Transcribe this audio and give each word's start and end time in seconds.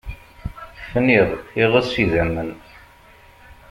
Fniɣ, 0.91 1.27
iɣes, 1.63 1.85
idammen. 2.03 2.51